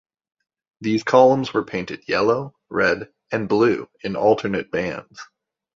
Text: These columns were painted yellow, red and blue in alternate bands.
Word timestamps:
These 0.79 1.03
columns 1.03 1.53
were 1.53 1.63
painted 1.63 2.09
yellow, 2.09 2.55
red 2.69 3.11
and 3.31 3.47
blue 3.47 3.87
in 4.03 4.15
alternate 4.15 4.71
bands. 4.71 5.21